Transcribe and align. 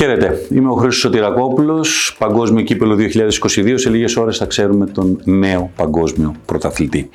Χαίρετε, 0.00 0.46
είμαι 0.50 0.68
ο 0.68 0.72
Χρήστος 0.72 0.96
Σωτηρακόπουλος, 0.96 2.16
Παγκόσμιο 2.18 2.64
Κύπελο 2.64 2.96
2022. 2.96 3.74
Σε 3.74 3.90
λίγες 3.90 4.16
ώρες 4.16 4.36
θα 4.36 4.46
ξέρουμε 4.46 4.86
τον 4.86 5.20
νέο 5.24 5.70
παγκόσμιο 5.76 6.34
πρωταθλητή. 6.44 7.10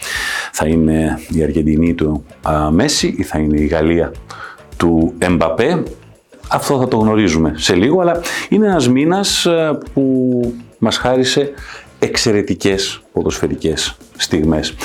Θα 0.52 0.68
είναι 0.68 1.20
η 1.32 1.44
Αργεντινή 1.44 1.94
του 1.94 2.26
α, 2.42 2.72
Μέση 2.72 3.16
ή 3.18 3.24
θα 3.24 3.40
είναι 3.40 3.60
η 3.62 3.66
Γαλλία 3.66 4.12
του 4.78 5.14
Εμπαπέ. 5.18 5.84
Αυτό 6.48 6.80
θα 6.80 6.88
το 6.88 6.98
γνωρίζουμε 6.98 7.54
σε 7.56 7.76
λίγο, 7.76 8.02
αλλά 8.02 8.22
είναι 8.50 8.66
ένας 8.66 8.90
μήνας 8.90 9.48
που 9.94 10.56
μας 10.78 10.98
χάρισε 10.98 11.52
εξαιρετικές 12.00 13.02
ποδοσφαιρικές 13.14 13.98
στιγμές. 14.18 14.76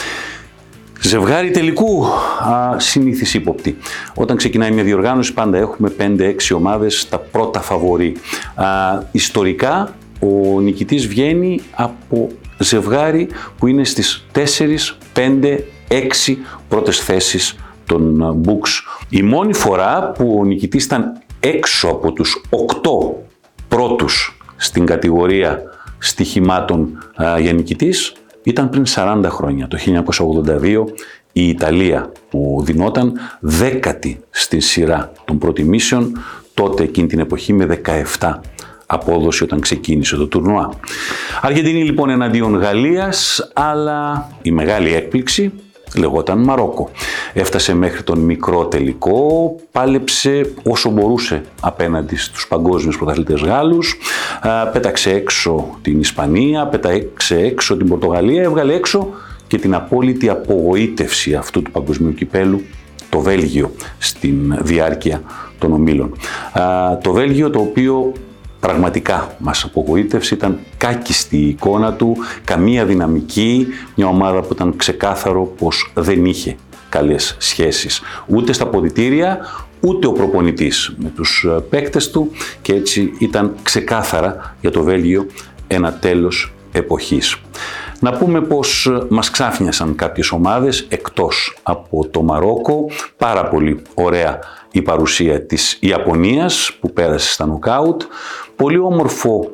Ζευγάρι 1.02 1.50
τελικού, 1.50 2.04
α, 2.04 2.78
συνήθις 2.78 3.34
ύποπτη. 3.34 3.76
Όταν 4.14 4.36
ξεκινάει 4.36 4.70
μια 4.70 4.84
διοργάνωση 4.84 5.34
πάντα 5.34 5.58
έχουμε 5.58 5.88
5-6 5.88 6.54
ομάδες 6.54 7.08
τα 7.08 7.18
πρώτα 7.18 7.60
φαβορή. 7.60 8.16
Α, 8.54 8.64
ιστορικά 9.12 9.94
ο 10.20 10.60
νικητής 10.60 11.06
βγαίνει 11.06 11.60
από 11.74 12.28
ζευγάρι 12.58 13.28
που 13.58 13.66
είναι 13.66 13.84
στις 13.84 14.26
4, 14.32 14.98
5, 15.12 15.58
6 15.88 16.38
πρώτες 16.68 16.98
θέσεις 16.98 17.56
των 17.86 18.20
books. 18.46 18.68
Η 19.08 19.22
μόνη 19.22 19.54
φορά 19.54 20.12
που 20.12 20.36
ο 20.40 20.44
νικητής 20.44 20.84
ήταν 20.84 21.22
έξω 21.40 21.88
από 21.88 22.12
τους 22.12 22.42
8 22.50 23.24
πρώτους 23.68 24.38
στην 24.56 24.86
κατηγορία 24.86 25.62
στοιχημάτων 25.98 26.98
για 27.40 27.52
νικητής 27.52 28.12
ήταν 28.42 28.68
πριν 28.68 28.84
40 28.88 29.24
χρόνια, 29.28 29.68
το 29.68 29.78
1982, 30.62 30.84
η 31.32 31.48
Ιταλία 31.48 32.12
που 32.30 32.60
δινόταν 32.64 33.12
δέκατη 33.40 34.20
στη 34.30 34.60
σειρά 34.60 35.12
των 35.24 35.38
προτιμήσεων, 35.38 36.18
τότε 36.54 36.82
εκείνη 36.82 37.06
την 37.06 37.18
εποχή 37.18 37.52
με 37.52 37.80
17 38.18 38.34
απόδοση 38.86 39.42
όταν 39.42 39.60
ξεκίνησε 39.60 40.16
το 40.16 40.26
τουρνουά. 40.26 40.70
Αργεντινή 41.40 41.84
λοιπόν 41.84 42.10
εναντίον 42.10 42.56
Γαλλίας, 42.56 43.50
αλλά 43.54 44.28
η 44.42 44.50
μεγάλη 44.50 44.94
έκπληξη 44.94 45.52
λεγόταν 45.96 46.38
Μαρόκο. 46.38 46.90
Έφτασε 47.32 47.74
μέχρι 47.74 48.02
τον 48.02 48.18
μικρό 48.18 48.66
τελικό, 48.66 49.54
πάλεψε 49.72 50.52
όσο 50.62 50.90
μπορούσε 50.90 51.42
απέναντι 51.60 52.16
στους 52.16 52.46
παγκόσμιους 52.48 52.96
πρωταθλητές 52.96 53.40
Γάλλους, 53.40 53.96
πέταξε 54.72 55.10
έξω 55.10 55.78
την 55.82 56.00
Ισπανία, 56.00 56.66
πέταξε 56.66 57.36
έξω 57.38 57.76
την 57.76 57.88
Πορτογαλία, 57.88 58.42
έβγαλε 58.42 58.74
έξω 58.74 59.08
και 59.46 59.58
την 59.58 59.74
απόλυτη 59.74 60.28
απογοήτευση 60.28 61.34
αυτού 61.34 61.62
του 61.62 61.70
παγκοσμίου 61.70 62.14
κυπέλου, 62.14 62.62
το 63.08 63.20
Βέλγιο, 63.20 63.72
στην 63.98 64.58
διάρκεια 64.60 65.22
των 65.58 65.72
ομίλων. 65.72 66.16
Το 67.02 67.12
Βέλγιο 67.12 67.50
το 67.50 67.60
οποίο 67.60 68.12
πραγματικά 68.60 69.34
μας 69.38 69.64
απογοήτευσε, 69.64 70.34
ήταν 70.34 70.58
κάκιστη 70.76 71.36
η 71.36 71.48
εικόνα 71.48 71.92
του, 71.92 72.16
καμία 72.44 72.84
δυναμική, 72.84 73.66
μια 73.94 74.06
ομάδα 74.06 74.40
που 74.40 74.48
ήταν 74.52 74.76
ξεκάθαρο 74.76 75.44
πως 75.58 75.92
δεν 75.94 76.24
είχε 76.24 76.56
καλές 76.90 77.36
σχέσεις 77.38 78.00
ούτε 78.26 78.52
στα 78.52 78.66
ποδητήρια, 78.66 79.38
ούτε 79.80 80.06
ο 80.06 80.12
προπονητής 80.12 80.94
με 80.98 81.12
τους 81.14 81.46
ε, 81.48 81.60
παίκτες 81.70 82.10
του 82.10 82.30
και 82.62 82.74
έτσι 82.74 83.12
ήταν 83.18 83.54
ξεκάθαρα 83.62 84.56
για 84.60 84.70
το 84.70 84.82
Βέλγιο 84.82 85.26
ένα 85.66 85.92
τέλος 85.92 86.52
εποχής. 86.72 87.36
Να 88.00 88.12
πούμε 88.12 88.40
πως 88.40 88.86
ε, 88.86 89.06
μας 89.08 89.30
ξάφνιασαν 89.30 89.94
κάποιες 89.94 90.30
ομάδες 90.30 90.86
εκτός 90.88 91.56
από 91.62 92.08
το 92.10 92.22
Μαρόκο, 92.22 92.90
πάρα 93.16 93.48
πολύ 93.48 93.82
ωραία 93.94 94.38
η 94.72 94.82
παρουσία 94.82 95.46
της 95.46 95.76
Ιαπωνίας 95.80 96.76
που 96.80 96.92
πέρασε 96.92 97.32
στα 97.32 97.46
νοκάουτ. 97.46 98.02
Πολύ 98.56 98.78
όμορφο 98.78 99.52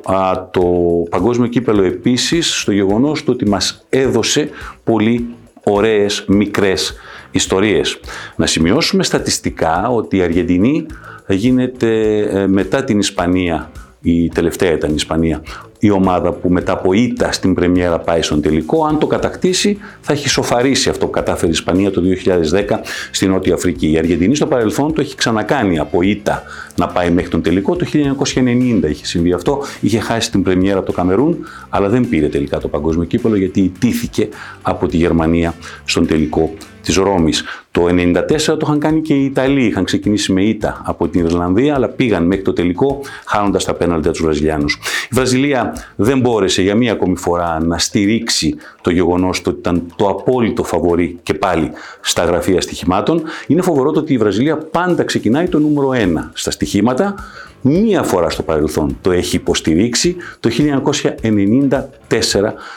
το 0.51 0.63
παγκόσμιο 1.09 1.47
κύπελο 1.47 1.83
επίσης 1.83 2.59
στο 2.59 2.71
γεγονός 2.71 3.23
του 3.23 3.31
ότι 3.33 3.49
μας 3.49 3.85
έδωσε 3.89 4.49
πολύ 4.83 5.27
ωραίες 5.63 6.25
μικρές 6.27 6.93
ιστορίες. 7.37 7.99
Να 8.35 8.45
σημειώσουμε 8.45 9.03
στατιστικά 9.03 9.89
ότι 9.89 10.17
η 10.17 10.21
Αργεντινή 10.21 10.85
γίνεται 11.27 12.19
ε, 12.19 12.47
μετά 12.47 12.83
την 12.83 12.99
Ισπανία 12.99 13.71
η 14.01 14.29
τελευταία 14.29 14.71
ήταν 14.71 14.89
η 14.89 14.93
Ισπανία, 14.95 15.41
η 15.79 15.89
ομάδα 15.89 16.31
που 16.31 16.49
μετά 16.49 16.71
από 16.71 16.93
ήττα 16.93 17.31
στην 17.31 17.53
Πρεμιέρα 17.53 17.99
πάει 17.99 18.21
στον 18.21 18.41
τελικό. 18.41 18.85
Αν 18.85 18.99
το 18.99 19.07
κατακτήσει, 19.07 19.77
θα 20.01 20.13
έχει 20.13 20.29
σοφαρίσει 20.29 20.89
αυτό 20.89 21.05
που 21.05 21.11
κατάφερε 21.11 21.47
η 21.47 21.51
Ισπανία 21.51 21.91
το 21.91 22.01
2010 22.51 22.63
στην 23.11 23.29
Νότια 23.29 23.53
Αφρική. 23.53 23.91
Η 23.91 23.97
Αργεντινή 23.97 24.35
στο 24.35 24.45
παρελθόν 24.45 24.93
το 24.93 25.01
έχει 25.01 25.15
ξανακάνει 25.15 25.79
από 25.79 26.01
ήττα 26.01 26.43
να 26.75 26.87
πάει 26.87 27.09
μέχρι 27.09 27.29
τον 27.29 27.41
τελικό. 27.41 27.75
Το 27.75 27.85
1990 27.93 28.83
είχε 28.89 29.05
συμβεί 29.05 29.33
αυτό. 29.33 29.63
Είχε 29.81 29.99
χάσει 29.99 30.31
την 30.31 30.43
Πρεμιέρα 30.43 30.77
από 30.77 30.85
το 30.87 30.91
Καμερούν, 30.91 31.37
αλλά 31.69 31.89
δεν 31.89 32.09
πήρε 32.09 32.27
τελικά 32.27 32.57
το 32.57 32.67
παγκόσμιο 32.67 33.05
κύπελο 33.05 33.35
γιατί 33.35 33.61
ιτήθηκε 33.61 34.29
από 34.61 34.87
τη 34.87 34.97
Γερμανία 34.97 35.53
στον 35.85 36.07
τελικό 36.07 36.53
της 36.87 36.95
Ρώμης. 36.95 37.43
Το 37.71 37.85
1994 37.87 38.57
το 38.57 38.59
είχαν 38.61 38.79
κάνει 38.79 39.01
και 39.01 39.13
οι 39.13 39.25
Ιταλοί. 39.25 39.65
Είχαν 39.65 39.83
ξεκινήσει 39.83 40.31
με 40.31 40.43
ήττα 40.43 40.81
από 40.85 41.07
την 41.07 41.25
Ιρλανδία, 41.25 41.75
αλλά 41.75 41.87
πήγαν 41.87 42.25
μέχρι 42.25 42.43
το 42.43 42.53
τελικό, 42.53 42.99
χάνοντας 43.25 43.65
τα 43.65 43.73
πέναλτια 43.73 44.11
τους 44.11 44.21
Βραζιλιάνους. 44.21 44.79
Η 45.03 45.15
Βραζιλία 45.15 45.73
δεν 45.95 46.19
μπόρεσε 46.19 46.61
για 46.61 46.75
μία 46.75 46.91
ακόμη 46.91 47.17
φορά 47.17 47.63
να 47.63 47.77
στηρίξει 47.77 48.55
το 48.81 48.89
γεγονός 48.89 49.39
ότι 49.39 49.59
ήταν 49.59 49.83
το 49.95 50.07
απόλυτο 50.07 50.63
φαβορή 50.63 51.19
και 51.23 51.33
πάλι 51.33 51.71
στα 52.01 52.23
γραφεία 52.23 52.61
στοιχημάτων. 52.61 53.23
Είναι 53.47 53.61
φοβερό 53.61 53.91
το 53.91 53.99
ότι 53.99 54.13
η 54.13 54.17
Βραζιλία 54.17 54.57
πάντα 54.57 55.03
ξεκινάει 55.03 55.47
το 55.47 55.59
νούμερο 55.59 55.89
1 55.89 56.29
στα 56.33 56.51
στοιχήματα 56.51 57.15
μία 57.61 58.03
φορά 58.03 58.29
στο 58.29 58.43
παρελθόν 58.43 58.97
το 59.01 59.11
έχει 59.11 59.35
υποστηρίξει 59.35 60.15
το 60.39 60.49
1994 61.21 61.79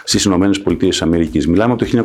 στις 0.04 0.24
Ηνωμένες 0.24 0.60
Πολιτείες 0.60 1.02
Αμερικής. 1.02 1.46
Μιλάμε 1.46 1.72
από 1.72 1.84
το 1.84 2.04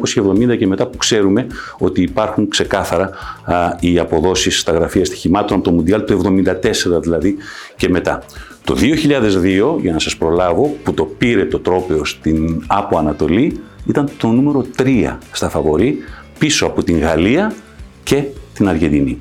1970 0.52 0.58
και 0.58 0.68
μετά 0.68 0.88
που 0.88 0.98
ξέρουμε 0.98 1.48
ότι 1.78 2.02
υπάρχουν 2.02 2.48
ξεκάθαρα 2.48 3.10
α, 3.44 3.76
οι 3.80 4.00
αποδόσεις 4.00 4.60
στα 4.60 4.72
γραφεία 4.72 5.06
στοιχημάτων 5.06 5.58
από 5.58 5.66
το 5.66 5.72
Μουντιάλ 5.72 6.04
του 6.04 6.44
1974 6.98 7.02
δηλαδή 7.02 7.36
και 7.76 7.90
μετά. 7.90 8.24
Το 8.64 8.76
2002, 9.76 9.82
για 9.82 9.94
να 9.94 10.00
σας 10.00 10.18
προλάβω, 10.18 10.76
που 10.84 10.94
το 10.94 11.04
πήρε 11.04 11.46
το 11.46 11.60
τρόπαιο 11.60 12.06
στην 12.06 12.64
Άπο 12.68 12.98
Ανατολή, 12.98 13.60
ήταν 13.88 14.10
το 14.18 14.28
νούμερο 14.28 14.66
3 14.78 15.18
στα 15.32 15.50
φαβορή, 15.50 15.98
πίσω 16.38 16.66
από 16.66 16.84
την 16.84 17.00
Γαλλία 17.00 17.54
και 18.04 18.24
την 18.54 18.68
Αργεντινή. 18.68 19.18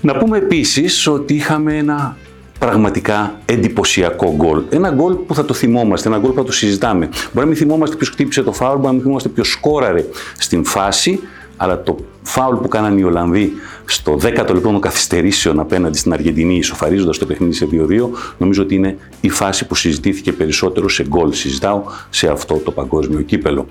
Να 0.00 0.16
πούμε 0.16 0.38
επίσης 0.38 1.06
ότι 1.06 1.34
είχαμε 1.34 1.76
ένα 1.76 2.16
πραγματικά 2.58 3.40
εντυπωσιακό 3.44 4.34
γκολ. 4.36 4.62
Ένα 4.68 4.90
γκολ 4.90 5.14
που 5.14 5.34
θα 5.34 5.44
το 5.44 5.54
θυμόμαστε, 5.54 6.08
ένα 6.08 6.18
γκολ 6.18 6.30
που 6.30 6.36
θα 6.36 6.44
το 6.44 6.52
συζητάμε. 6.52 7.06
Μπορεί 7.06 7.30
να 7.32 7.46
μην 7.46 7.56
θυμόμαστε 7.56 7.96
ποιος 7.96 8.08
χτύπησε 8.08 8.42
το 8.42 8.52
φάουλ, 8.52 8.74
μπορεί 8.74 8.86
να 8.86 8.92
μην 8.92 9.00
θυμόμαστε 9.00 9.28
ποιος 9.28 9.48
σκόραρε 9.48 10.04
στην 10.38 10.64
φάση, 10.64 11.20
αλλά 11.56 11.82
το 11.82 11.96
φάουλ 12.22 12.56
που 12.56 12.68
κάνανε 12.68 13.00
οι 13.00 13.02
Ολλανδοί 13.02 13.52
στο 13.84 14.18
10ο 14.22 14.36
λεπτό 14.36 14.60
των 14.60 14.80
καθυστερήσεων 14.80 15.60
απέναντι 15.60 15.98
στην 15.98 16.12
Αργεντινή, 16.12 16.56
ισοφαρίζοντας 16.56 17.18
το 17.18 17.26
παιχνίδι 17.26 17.52
σε 17.52 17.68
2-2, 17.72 18.08
νομίζω 18.38 18.62
ότι 18.62 18.74
είναι 18.74 18.96
η 19.20 19.28
φάση 19.28 19.66
που 19.66 19.74
συζητήθηκε 19.74 20.32
περισσότερο 20.32 20.88
σε 20.88 21.04
γκολ. 21.08 21.32
Συζητάω 21.32 21.82
σε 22.10 22.28
αυτό 22.28 22.54
το 22.54 22.70
παγκόσμιο 22.70 23.20
κύπελο. 23.20 23.66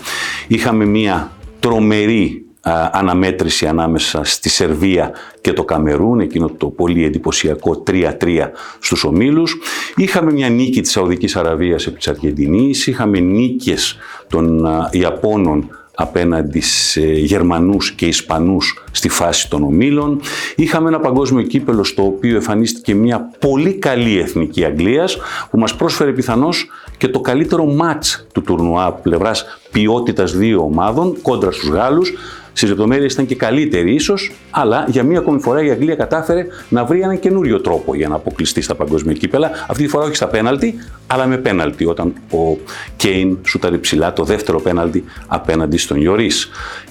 Είχαμε 0.46 0.84
μία 0.84 1.30
τρομερή 1.60 2.45
αναμέτρηση 2.92 3.66
ανάμεσα 3.66 4.24
στη 4.24 4.48
Σερβία 4.48 5.12
και 5.40 5.52
το 5.52 5.64
Καμερούν, 5.64 6.20
εκείνο 6.20 6.50
το 6.56 6.66
πολύ 6.66 7.04
εντυπωσιακό 7.04 7.82
3-3 7.86 8.50
στους 8.78 9.04
ομίλους. 9.04 9.56
Είχαμε 9.96 10.32
μια 10.32 10.48
νίκη 10.48 10.80
της 10.80 10.90
Σαουδικής 10.90 11.36
Αραβίας 11.36 11.86
επί 11.86 11.96
της 11.96 12.08
Αργεντινής, 12.08 12.86
είχαμε 12.86 13.20
νίκες 13.20 13.96
των 14.28 14.66
Ιαπώνων 14.90 15.70
απέναντι 15.98 16.60
σε 16.60 17.00
Γερμανούς 17.00 17.92
και 17.92 18.06
Ισπανούς 18.06 18.84
στη 18.90 19.08
φάση 19.08 19.50
των 19.50 19.62
ομίλων. 19.62 20.20
Είχαμε 20.56 20.88
ένα 20.88 21.00
παγκόσμιο 21.00 21.42
κύπελο 21.42 21.84
στο 21.84 22.02
οποίο 22.02 22.34
εμφανίστηκε 22.34 22.94
μια 22.94 23.30
πολύ 23.38 23.72
καλή 23.72 24.18
εθνική 24.18 24.64
Αγγλίας 24.64 25.18
που 25.50 25.58
μας 25.58 25.76
πρόσφερε 25.76 26.12
πιθανώς 26.12 26.66
και 26.96 27.08
το 27.08 27.20
καλύτερο 27.20 27.64
μάτς 27.64 28.26
του 28.32 28.42
τουρνουά 28.42 28.92
πλευράς 28.92 29.44
ποιότητας 29.70 30.36
δύο 30.36 30.60
ομάδων 30.60 31.16
κόντρα 31.22 31.50
στους 31.50 31.68
Γάλλους 31.68 32.12
Στις 32.56 32.68
λεπτομέρειες 32.68 33.12
ήταν 33.12 33.26
και 33.26 33.34
καλύτερη 33.34 33.94
ίσως, 33.94 34.32
αλλά 34.50 34.84
για 34.88 35.02
μία 35.02 35.18
ακόμη 35.18 35.40
φορά 35.40 35.64
η 35.64 35.70
Αγγλία 35.70 35.94
κατάφερε 35.94 36.46
να 36.68 36.84
βρει 36.84 37.00
έναν 37.00 37.18
καινούριο 37.18 37.60
τρόπο 37.60 37.94
για 37.94 38.08
να 38.08 38.14
αποκλειστεί 38.14 38.60
στα 38.60 38.74
παγκόσμια 38.74 39.14
κύπελα. 39.14 39.50
Αυτή 39.68 39.82
τη 39.82 39.88
φορά 39.88 40.04
όχι 40.04 40.14
στα 40.14 40.26
πέναλτι, 40.26 40.74
αλλά 41.06 41.26
με 41.26 41.36
πέναλτι, 41.36 41.84
όταν 41.86 42.12
ο 42.32 42.56
Κέιν 42.96 43.38
σούταρε 43.46 43.78
ψηλά 43.78 44.12
το 44.12 44.24
δεύτερο 44.24 44.60
πέναλτι 44.60 45.04
απέναντι 45.26 45.76
στον 45.76 46.00
Ιωρί. 46.00 46.30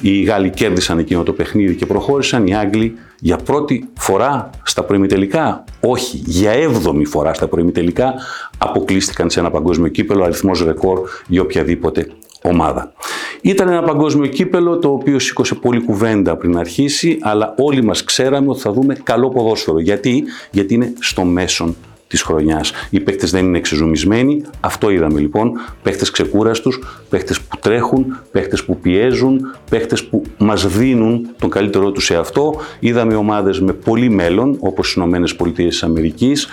Οι 0.02 0.22
Γάλλοι 0.22 0.50
κέρδισαν 0.50 1.00
εκείνο 1.00 1.24
το 1.24 1.34
παιχνίδι 1.34 1.76
και 1.76 1.86
προχώρησαν. 1.86 2.48
Οι 2.48 2.56
Άγγλοι 2.56 2.96
για 3.20 3.38
πρώτη 3.38 3.90
φορά 3.98 4.50
στα 4.64 4.84
προημιτελικά, 4.84 5.64
όχι, 5.80 6.22
για 6.26 6.52
έβδομη 6.52 7.06
φορά 7.06 7.34
στα 7.34 7.48
προημιτελικά, 7.48 8.14
αποκλείστηκαν 8.58 9.30
σε 9.30 9.40
ένα 9.40 9.52
παγκόσμιο 9.52 9.90
κύπελο, 9.90 10.24
αριθμός 10.24 10.64
ρεκόρ 10.64 11.00
για 11.28 11.42
οποιαδήποτε 11.42 12.08
ομάδα. 12.48 12.94
Ήταν 13.42 13.68
ένα 13.68 13.84
παγκόσμιο 13.84 14.28
κύπελο 14.28 14.78
το 14.78 14.88
οποίο 14.88 15.20
σήκωσε 15.20 15.56
πολύ 15.56 15.82
κουβέντα 15.82 16.36
πριν 16.36 16.58
αρχίσει, 16.58 17.18
αλλά 17.22 17.54
όλοι 17.58 17.84
μας 17.84 18.04
ξέραμε 18.04 18.50
ότι 18.50 18.60
θα 18.60 18.72
δούμε 18.72 18.96
καλό 19.04 19.30
ποδόσφαιρο. 19.30 19.80
Γιατί, 19.80 20.24
Γιατί 20.52 20.74
είναι 20.74 20.94
στο 21.00 21.24
μέσον 21.24 21.76
της 22.08 22.22
χρονιάς. 22.22 22.72
Οι 22.90 23.00
παίκτες 23.00 23.32
δεν 23.32 23.46
είναι 23.46 23.58
εξεζουμισμένοι. 23.58 24.42
Αυτό 24.60 24.90
είδαμε 24.90 25.20
λοιπόν. 25.20 25.52
Παίκτες 25.84 26.12
ξεκούραστους, 26.12 26.80
παίκτες 27.10 27.42
που 27.42 27.58
τρέχουν, 27.60 28.20
παίκτες 28.32 28.64
που 28.64 28.80
πιέζουν, 28.80 29.56
παίκτες 29.70 30.04
που 30.04 30.22
μας 30.38 30.68
δίνουν 30.68 31.30
τον 31.40 31.50
καλύτερό 31.50 31.92
τους 31.92 32.06
σε 32.06 32.16
αυτό. 32.16 32.62
Είδαμε 32.80 33.16
ομάδες 33.16 33.60
με 33.60 33.74
πολύ 33.74 34.10
μέλλον, 34.10 34.58
όπως 34.60 34.90
οι 34.90 34.94
Ηνωμένες 34.98 35.36
Πολιτείες 35.36 35.84
Αμερικής, 35.84 36.48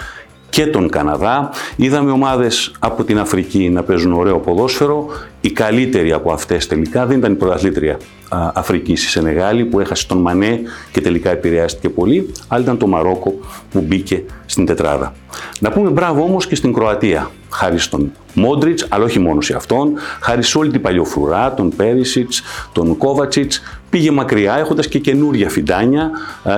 και 0.52 0.66
τον 0.66 0.88
Καναδά. 0.88 1.50
Είδαμε 1.76 2.10
ομάδες 2.10 2.72
από 2.78 3.04
την 3.04 3.18
Αφρική 3.18 3.68
να 3.70 3.82
παίζουν 3.82 4.12
ωραίο 4.12 4.38
ποδόσφαιρο. 4.38 5.06
Η 5.40 5.50
καλύτερη 5.50 6.12
από 6.12 6.32
αυτές 6.32 6.66
τελικά 6.66 7.06
δεν 7.06 7.18
ήταν 7.18 7.32
η 7.32 7.34
πρωταθλήτρια 7.34 7.96
Αφρική 8.54 8.96
στη 8.96 9.08
Σενεγάλη 9.08 9.64
που 9.64 9.80
έχασε 9.80 10.06
τον 10.06 10.18
Μανέ 10.18 10.60
και 10.92 11.00
τελικά 11.00 11.30
επηρεάστηκε 11.30 11.88
πολύ, 11.88 12.32
αλλά 12.48 12.62
ήταν 12.62 12.78
το 12.78 12.86
Μαρόκο 12.86 13.34
που 13.70 13.80
μπήκε 13.80 14.24
στην 14.46 14.66
τετράδα. 14.66 15.14
Να 15.60 15.70
πούμε 15.70 15.90
μπράβο 15.90 16.22
όμως 16.22 16.46
και 16.46 16.54
στην 16.54 16.72
Κροατία, 16.72 17.30
χάρη 17.52 17.78
στον 17.78 18.12
Μόντριτς, 18.34 18.86
αλλά 18.88 19.04
όχι 19.04 19.18
μόνος 19.18 19.46
σε 19.46 19.54
αυτόν, 19.54 19.92
χάρη 20.20 20.42
σε 20.42 20.58
όλη 20.58 20.70
την 20.70 20.80
παλιοφρουρά, 20.80 21.54
τον 21.54 21.76
Πέρισιτς, 21.76 22.42
τον 22.72 22.96
Κόβατσιτς, 22.96 23.62
πήγε 23.90 24.10
μακριά 24.10 24.54
έχοντας 24.54 24.88
και 24.88 24.98
καινούρια 24.98 25.48
φιντάνια, 25.48 26.10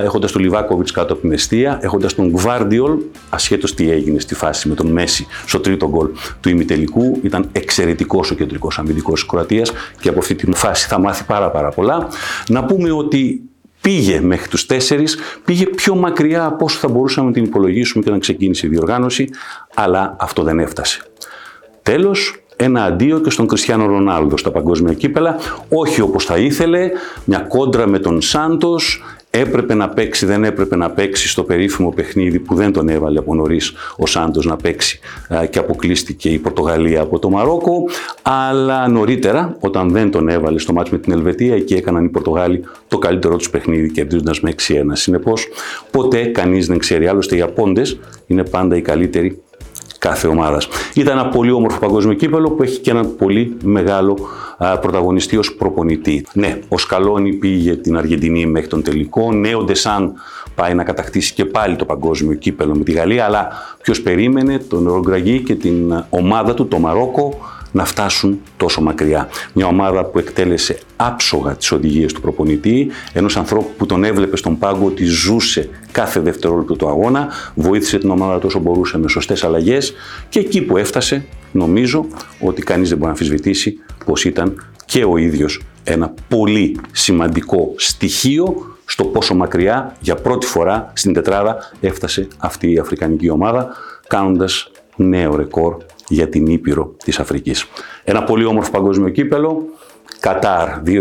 έχοντας 0.03 0.31
τον 0.31 0.41
Λιβάκοβιτς 0.41 0.91
κάτω 0.91 1.13
από 1.13 1.21
την 1.21 1.31
αιστεία, 1.31 1.79
έχοντας 1.81 2.15
τον 2.15 2.29
Γκβάρντιολ, 2.29 2.97
ασχέτως 3.29 3.73
τι 3.73 3.91
έγινε 3.91 4.19
στη 4.19 4.35
φάση 4.35 4.69
με 4.69 4.75
τον 4.75 4.87
Μέση 4.87 5.27
στο 5.45 5.59
τρίτο 5.59 5.89
γκολ 5.89 6.07
του 6.39 6.49
ημιτελικού. 6.49 7.19
Ήταν 7.23 7.49
εξαιρετικός 7.51 8.31
ο 8.31 8.35
κεντρικός 8.35 8.79
αμυντικός 8.79 9.19
της 9.19 9.29
Κροατίας 9.29 9.71
και 9.99 10.09
από 10.09 10.19
αυτή 10.19 10.35
τη 10.35 10.51
φάση 10.55 10.87
θα 10.87 10.99
μάθει 10.99 11.23
πάρα, 11.23 11.51
πάρα 11.51 11.69
πολλά. 11.69 12.07
Να 12.47 12.63
πούμε 12.65 12.91
ότι 12.91 13.41
πήγε 13.85 14.21
μέχρι 14.21 14.47
τους 14.47 14.65
τέσσερις, 14.65 15.17
πήγε 15.45 15.65
πιο 15.65 15.95
μακριά 15.95 16.45
από 16.45 16.65
όσο 16.65 16.77
θα 16.77 16.87
μπορούσαμε 16.87 17.27
να 17.27 17.33
την 17.33 17.43
υπολογίσουμε 17.43 18.03
και 18.03 18.09
να 18.09 18.17
ξεκίνησε 18.17 18.65
η 18.65 18.69
διοργάνωση, 18.69 19.29
αλλά 19.73 20.15
αυτό 20.19 20.43
δεν 20.43 20.59
έφτασε. 20.59 21.01
Τέλος, 21.81 22.35
ένα 22.55 22.83
αντίο 22.83 23.19
και 23.19 23.29
στον 23.29 23.47
Κριστιανό 23.47 23.85
Ρονάλδο 23.85 24.37
στα 24.37 24.51
παγκόσμια 24.51 24.93
κύπελα, 24.93 25.37
όχι 25.69 26.01
όπως 26.01 26.25
θα 26.25 26.37
ήθελε, 26.37 26.91
μια 27.25 27.39
κόντρα 27.39 27.87
με 27.87 27.99
τον 27.99 28.21
Σάντος, 28.21 29.03
έπρεπε 29.39 29.73
να 29.73 29.89
παίξει, 29.89 30.25
δεν 30.25 30.43
έπρεπε 30.43 30.75
να 30.75 30.89
παίξει 30.89 31.27
στο 31.27 31.43
περίφημο 31.43 31.89
παιχνίδι 31.89 32.39
που 32.39 32.55
δεν 32.55 32.71
τον 32.71 32.89
έβαλε 32.89 33.19
από 33.19 33.35
νωρίς 33.35 33.73
ο 33.97 34.05
Σάντος 34.05 34.45
να 34.45 34.55
παίξει 34.55 34.99
και 35.49 35.59
αποκλείστηκε 35.59 36.29
η 36.29 36.37
Πορτογαλία 36.37 37.01
από 37.01 37.19
το 37.19 37.29
Μαρόκο. 37.29 37.83
Αλλά 38.21 38.87
νωρίτερα, 38.87 39.57
όταν 39.59 39.89
δεν 39.89 40.11
τον 40.11 40.29
έβαλε 40.29 40.59
στο 40.59 40.73
μάτι 40.73 40.89
με 40.91 40.97
την 40.97 41.13
Ελβετία, 41.13 41.55
εκεί 41.55 41.73
έκαναν 41.73 42.05
οι 42.05 42.09
Πορτογάλοι 42.09 42.63
το 42.87 42.97
καλύτερό 42.97 43.35
τους 43.35 43.49
παιχνίδι, 43.49 43.91
κερδίζοντας 43.91 44.41
με 44.41 44.49
6-1. 44.49 44.73
Συνεπώς, 44.91 45.47
ποτέ 45.91 46.25
κανείς 46.25 46.67
δεν 46.67 46.77
ξέρει. 46.77 47.07
Άλλωστε, 47.07 47.35
οι 47.35 47.41
Απόντες 47.41 47.99
είναι 48.27 48.43
πάντα 48.43 48.75
οι 48.75 48.81
καλύτεροι 48.81 49.39
κάθε 50.07 50.27
ομάδας. 50.27 50.67
Ήταν 50.93 51.17
ένα 51.17 51.29
πολύ 51.29 51.51
όμορφο 51.51 51.79
παγκόσμιο 51.79 52.13
κύπελο 52.13 52.51
που 52.51 52.63
έχει 52.63 52.79
και 52.79 52.91
ένα 52.91 53.05
πολύ 53.05 53.57
μεγάλο 53.63 54.17
πρωταγωνιστή 54.81 55.37
ως 55.37 55.55
προπονητή. 55.55 56.25
Ναι, 56.33 56.59
ο 56.67 56.77
Σκαλόνι 56.77 57.33
πήγε 57.33 57.75
την 57.75 57.97
Αργεντινή 57.97 58.45
μέχρι 58.45 58.67
τον 58.67 58.83
τελικό. 58.83 59.31
Ναι, 59.31 59.55
ο 59.55 59.63
Ντεσάν 59.63 60.13
πάει 60.55 60.73
να 60.73 60.83
κατακτήσει 60.83 61.33
και 61.33 61.45
πάλι 61.45 61.75
το 61.75 61.85
παγκόσμιο 61.85 62.35
κύπελο 62.35 62.75
με 62.75 62.83
τη 62.83 62.91
Γαλλία. 62.91 63.25
Αλλά 63.25 63.47
ποιος 63.81 64.01
περίμενε 64.01 64.57
τον 64.57 64.87
Ρογκραγί 64.87 65.39
και 65.39 65.55
την 65.55 66.05
ομάδα 66.09 66.53
του, 66.53 66.67
το 66.67 66.77
Μαρόκο, 66.79 67.33
να 67.75 67.85
φτάσουν 67.85 68.41
τόσο 68.57 68.81
μακριά. 68.81 69.29
Μια 69.53 69.65
ομάδα 69.67 70.05
που 70.05 70.19
εκτέλεσε 70.19 70.77
άψογα 70.95 71.55
τις 71.55 71.71
οδηγίες 71.71 72.13
του 72.13 72.21
προπονητή, 72.21 72.87
ενός 73.13 73.37
ανθρώπου 73.37 73.69
που 73.77 73.85
τον 73.85 74.03
έβλεπε 74.03 74.37
στον 74.37 74.57
πάγκο 74.57 74.85
ότι 74.85 75.03
ζούσε 75.03 75.69
κάθε 75.91 76.19
δευτερόλεπτο 76.19 76.75
του 76.75 76.87
αγώνα, 76.87 77.27
βοήθησε 77.55 77.97
την 77.97 78.09
ομάδα 78.09 78.39
τόσο 78.39 78.59
μπορούσε 78.59 78.97
με 78.97 79.07
σωστές 79.07 79.43
αλλαγές 79.43 79.93
και 80.29 80.39
εκεί 80.39 80.61
που 80.61 80.77
έφτασε 80.77 81.25
νομίζω 81.51 82.07
ότι 82.39 82.61
κανείς 82.61 82.89
δεν 82.89 82.97
μπορεί 82.97 83.11
να 83.11 83.17
αμφισβητήσει 83.17 83.79
πως 84.05 84.25
ήταν 84.25 84.65
και 84.85 85.03
ο 85.03 85.17
ίδιος 85.17 85.61
ένα 85.83 86.13
πολύ 86.27 86.79
σημαντικό 86.91 87.73
στοιχείο 87.75 88.77
στο 88.85 89.03
πόσο 89.03 89.35
μακριά 89.35 89.95
για 89.99 90.15
πρώτη 90.15 90.45
φορά 90.45 90.91
στην 90.93 91.13
τετράδα 91.13 91.71
έφτασε 91.81 92.27
αυτή 92.37 92.71
η 92.71 92.77
αφρικανική 92.77 93.29
ομάδα 93.29 93.67
κάνοντας 94.07 94.71
νέο 94.95 95.35
ρεκόρ 95.35 95.77
για 96.07 96.29
την 96.29 96.47
Ήπειρο 96.47 96.95
της 97.03 97.19
Αφρικής. 97.19 97.65
Ένα 98.03 98.23
πολύ 98.23 98.45
όμορφο 98.45 98.71
παγκόσμιο 98.71 99.09
κύπελο, 99.09 99.65
Κατάρ 100.19 100.69
2022. 100.85 100.91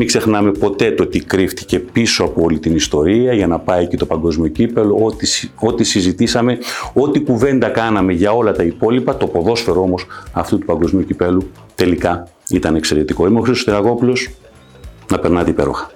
Μην 0.00 0.06
ξεχνάμε 0.06 0.50
ποτέ 0.50 0.90
το 0.90 1.06
τι 1.06 1.20
κρύφτηκε 1.20 1.78
πίσω 1.78 2.24
από 2.24 2.42
όλη 2.42 2.58
την 2.58 2.74
ιστορία 2.74 3.32
για 3.32 3.46
να 3.46 3.58
πάει 3.58 3.82
εκεί 3.82 3.96
το 3.96 4.06
παγκόσμιο 4.06 4.48
κύπελο, 4.48 4.98
ό,τι, 5.04 5.26
ό,τι 5.60 5.84
συζητήσαμε, 5.84 6.58
ό,τι 6.92 7.20
κουβέντα 7.20 7.68
κάναμε 7.68 8.12
για 8.12 8.32
όλα 8.32 8.52
τα 8.52 8.62
υπόλοιπα, 8.62 9.16
το 9.16 9.26
ποδόσφαιρο 9.26 9.80
όμως 9.80 10.06
αυτού 10.32 10.58
του 10.58 10.66
παγκοσμίου 10.66 11.04
κυπέλου 11.04 11.50
τελικά 11.74 12.28
ήταν 12.48 12.74
εξαιρετικό. 12.74 13.26
Είμαι 13.26 13.38
ο 13.38 13.42
Χρήστος 13.42 13.64
Τεραγόπουλος, 13.64 14.30
να 15.10 15.18
περνάτε 15.18 15.50
υπέροχα. 15.50 15.90